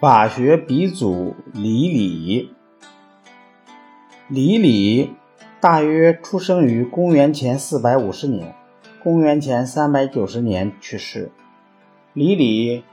[0.00, 2.54] 法学鼻祖李李，
[4.28, 5.16] 李李
[5.60, 8.54] 大约出生于公元前四百五十年，
[9.02, 11.32] 公元前三百九十年去世。
[12.12, 12.84] 李李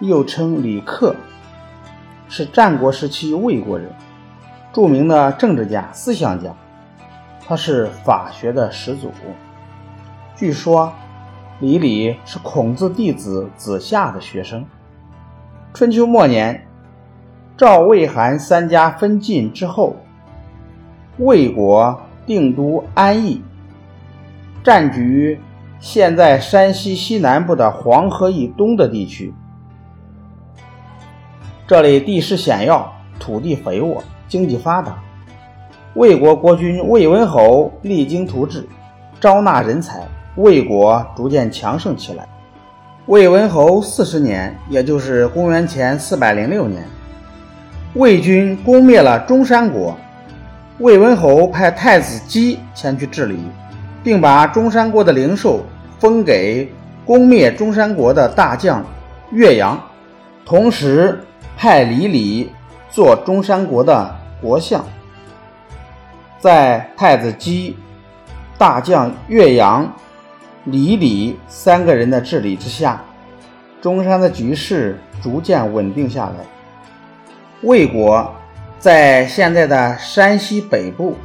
[0.00, 1.14] 又称李克，
[2.28, 3.92] 是战国时期魏国人，
[4.72, 6.52] 著名的政治家、思想家。
[7.46, 9.12] 他是法学的始祖。
[10.34, 10.92] 据说
[11.60, 14.66] 李李是孔子弟子子夏的学生。
[15.78, 16.66] 春秋末年，
[17.56, 19.94] 赵、魏、韩三家分晋之后，
[21.18, 23.40] 魏国定都安邑，
[24.64, 25.40] 占据
[25.78, 29.32] 现在山西西南部的黄河以东的地区。
[31.68, 34.98] 这里地势险要，土地肥沃，经济发达。
[35.94, 38.66] 魏国国君魏文侯励精图治，
[39.20, 42.26] 招纳人才，魏国逐渐强盛起来。
[43.08, 46.84] 魏文侯四十年，也就是公元前四百零六年，
[47.94, 49.96] 魏军攻灭了中山国。
[50.76, 53.38] 魏文侯派太子姬前去治理，
[54.04, 55.64] 并把中山国的灵寿
[55.98, 56.70] 封给
[57.06, 58.84] 攻灭中山国的大将
[59.32, 59.82] 岳阳，
[60.44, 61.18] 同时
[61.56, 62.52] 派李李
[62.90, 64.84] 做中山国的国相。
[66.38, 67.74] 在太子姬、
[68.58, 69.90] 大将岳阳。
[70.70, 73.02] 李李三个人的治理之下，
[73.80, 76.44] 中山的局势逐渐稳定下来。
[77.62, 78.34] 魏国
[78.78, 81.16] 在现在的山西北部、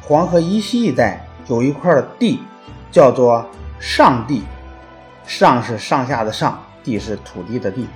[0.00, 2.40] 黄河以西一带有一块地，
[2.90, 3.46] 叫做
[3.78, 4.42] 上地。
[5.26, 7.86] 上是上下的上，地是土地的地。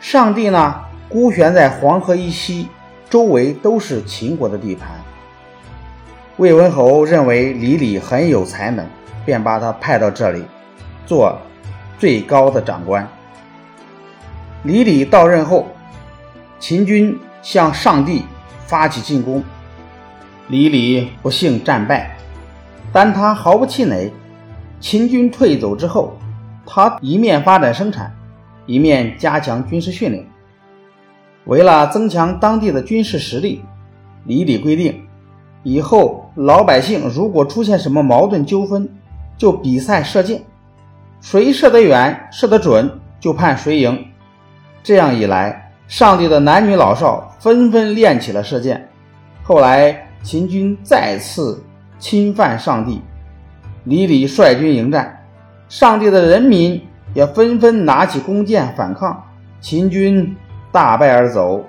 [0.00, 0.74] 上地呢，
[1.08, 2.68] 孤悬在黄河以西，
[3.10, 4.88] 周围都是秦国的地盘。
[6.38, 8.86] 魏文侯认为李李很有才能。
[9.26, 10.42] 便把他派到这里，
[11.04, 11.36] 做
[11.98, 13.06] 最高的长官。
[14.62, 15.66] 李李到任后，
[16.58, 18.24] 秦军向上帝
[18.66, 19.44] 发起进攻，
[20.48, 22.16] 李李不幸战败，
[22.92, 24.10] 但他毫不气馁。
[24.78, 26.16] 秦军退走之后，
[26.64, 28.14] 他一面发展生产，
[28.66, 30.24] 一面加强军事训练。
[31.46, 33.62] 为了增强当地的军事实力，
[34.24, 35.06] 李李规定，
[35.62, 38.88] 以后老百姓如果出现什么矛盾纠纷，
[39.36, 40.42] 就比赛射箭，
[41.20, 44.06] 谁射得远、射得准，就判谁赢。
[44.82, 48.88] 这样一来，上帝的男女老少纷纷练起了射箭。
[49.42, 51.62] 后来，秦军再次
[51.98, 53.02] 侵犯上帝，
[53.84, 55.24] 李李率军迎战，
[55.68, 56.82] 上帝的人民
[57.14, 59.24] 也纷纷拿起弓箭反抗，
[59.60, 60.36] 秦军
[60.72, 61.64] 大败而走，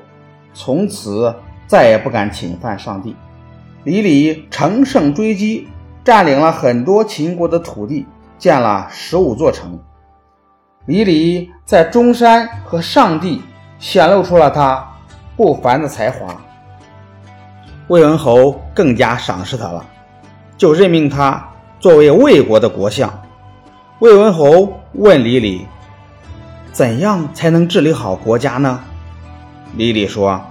[0.53, 1.35] 从此
[1.67, 3.15] 再也不敢侵犯上帝。
[3.83, 5.67] 李李乘胜追击。
[6.07, 8.07] 占领了很多秦国的土地，
[8.37, 9.77] 建了十五座城。
[10.85, 13.43] 李李在中山和上地
[13.77, 14.87] 显露出了他
[15.35, 16.33] 不凡的才华，
[17.89, 19.85] 魏文侯更加赏识他了，
[20.57, 21.45] 就任命他
[21.77, 23.13] 作为魏国的国相。
[23.99, 25.67] 魏文侯问李李
[26.71, 28.79] ：“怎样才能治理好国家呢？”
[29.75, 30.41] 李李说：“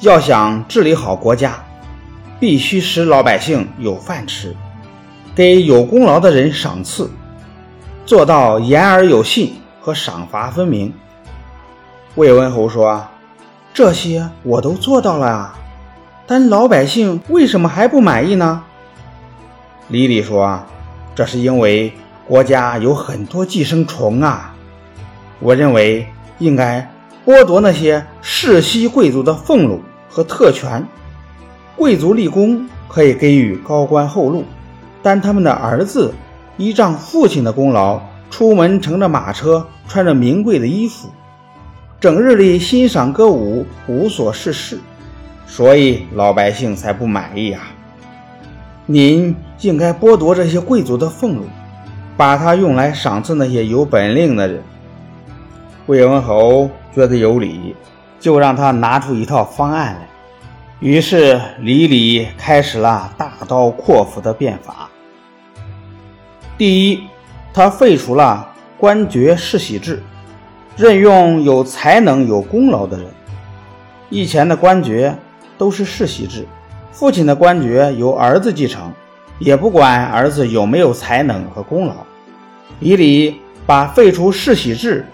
[0.00, 1.52] 要想治理好国家，
[2.38, 4.56] 必须使老百姓有饭吃。”
[5.40, 7.10] 给有功劳的人赏赐，
[8.04, 10.92] 做到言而有信和赏罚分明。
[12.14, 13.06] 魏文侯说
[13.72, 15.58] ：“这些我都做到了啊，
[16.26, 18.62] 但老百姓为什么还不满意呢？”
[19.88, 20.60] 李李说
[21.16, 21.90] ：“这是因为
[22.28, 24.54] 国家有很多寄生虫啊。
[25.38, 26.06] 我认为
[26.38, 26.86] 应该
[27.24, 30.86] 剥夺那些世袭贵族的俸禄和特权，
[31.76, 34.44] 贵族立功可以给予高官厚禄。”
[35.02, 36.12] 但他们的儿子
[36.56, 38.00] 依仗父亲的功劳，
[38.30, 41.08] 出门乘着马车，穿着名贵的衣服，
[41.98, 44.78] 整日里欣赏歌舞，无所事事，
[45.46, 47.62] 所以老百姓才不满意啊！
[48.86, 51.44] 您应该剥夺这些贵族的俸禄，
[52.16, 54.62] 把它用来赏赐那些有本领的人。
[55.86, 57.74] 魏文侯觉得有理，
[58.20, 60.08] 就让他拿出一套方案来。
[60.80, 64.88] 于是李李开始了大刀阔斧的变法。
[66.56, 67.02] 第一，
[67.52, 70.02] 他废除了官爵世袭制，
[70.78, 73.06] 任用有才能、有功劳的人。
[74.08, 75.14] 以前的官爵
[75.58, 76.46] 都是世袭制，
[76.90, 78.90] 父亲的官爵由儿子继承，
[79.38, 81.94] 也不管儿子有没有才能和功劳。
[82.78, 85.06] 李李把废除世袭制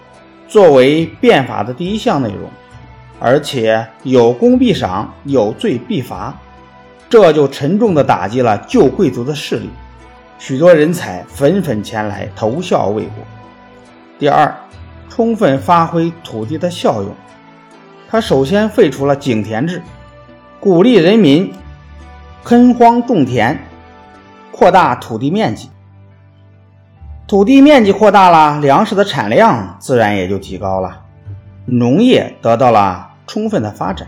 [0.47, 2.49] 作为变法的第一项内容，
[3.19, 6.35] 而且有功必赏，有罪必罚，
[7.09, 9.69] 这就沉重地打击了旧贵族的势力。
[10.39, 13.13] 许多人才纷纷前来投效魏国。
[14.19, 14.55] 第二，
[15.09, 17.11] 充分发挥土地的效用，
[18.07, 19.81] 他首先废除了井田制，
[20.59, 21.51] 鼓励人民
[22.43, 23.57] 垦荒种田，
[24.51, 25.69] 扩大土地面积。
[27.27, 31.01] 土地面积扩大了，粮食的产量自然也就提高了，
[31.69, 34.07] 农业得到了充分的发展。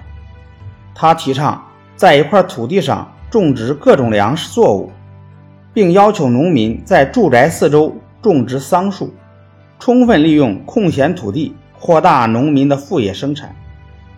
[0.96, 1.66] 他提倡
[1.96, 4.92] 在一块土地上种植各种粮食作物，
[5.74, 9.14] 并要求农民在住宅四周种植桑树，
[9.78, 13.56] 充分利用空闲土地，扩大农民的副业生产。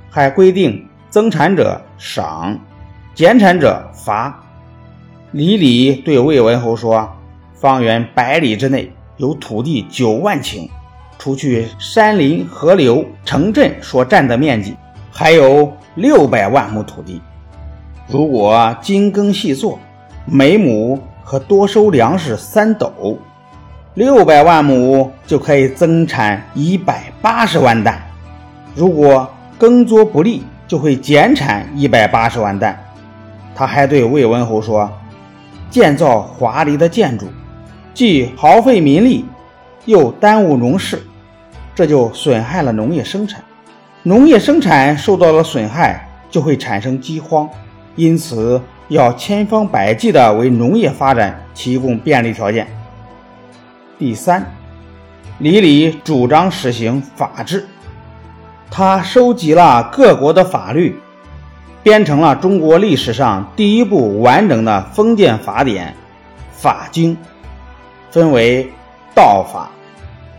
[0.10, 2.60] 还规定增产者赏，
[3.16, 4.44] 减产者罚。
[5.32, 7.10] 李李对魏文侯说
[7.56, 10.70] ：“方圆百里之内有土地九万顷，
[11.24, 14.76] 除去山林、河流、城镇所占的面积，
[15.12, 17.22] 还有六百万亩土地。
[18.08, 19.78] 如果精耕细作，
[20.26, 23.20] 每亩可多收粮食三斗，
[23.94, 28.02] 六百万亩就可以增产一百八十万担。
[28.74, 29.30] 如果
[29.60, 32.84] 耕作不利，就会减产一百八十万担。
[33.54, 34.92] 他还对魏文侯说
[35.70, 37.28] ：“建造华丽的建筑，
[37.94, 39.24] 既耗费民力，
[39.86, 41.00] 又耽误农事，
[41.81, 43.44] 这就损害了农业生产。
[44.04, 47.50] 农业生产受到了损害，就会产生饥荒。
[47.95, 52.68] 因此，要千方百计地为农业发展提供便利条件。”
[53.98, 54.45] 第三，
[55.39, 57.66] 李李主张实行法治。
[58.69, 61.00] 他收集了各国的法律，
[61.81, 65.88] 编成了中国历史上第一部完整的封建法典
[66.62, 67.16] 《法经》，
[68.12, 68.72] 分为
[69.16, 69.72] 道法、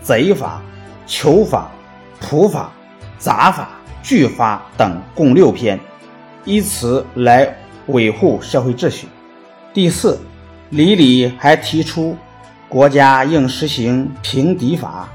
[0.00, 0.62] 贼法、
[1.14, 1.70] 求法、
[2.22, 2.72] 普法、
[3.18, 3.68] 杂法、
[4.02, 5.78] 具法等共六篇，
[6.42, 7.54] 以此来
[7.88, 9.06] 维护社会秩序。
[9.74, 10.18] 第四，
[10.70, 12.16] 李李还提出，
[12.66, 15.06] 国家应实行平敌法。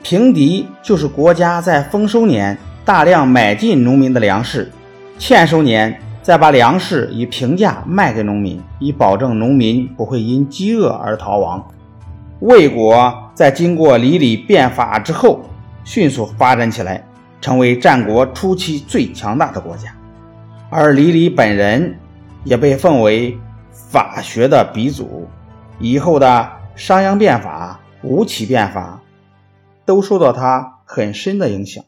[0.00, 4.70] 平敌就是国家在丰收年大量买进农民的粮食，
[5.18, 11.66] 欠收年再把粮食以平价卖给农民，以保证农民不会因饥饿而逃亡。
[12.38, 15.44] 魏国在经过李李变法之后，
[15.84, 17.06] 迅速发展起来，
[17.40, 19.94] 成为战国初期最强大的国家。
[20.70, 21.98] 而李李本人
[22.42, 23.38] 也被奉为
[23.70, 25.28] 法学的鼻祖，
[25.78, 29.00] 以后的商鞅变法、吴起变法。
[29.84, 31.84] 都受到他很深的影响。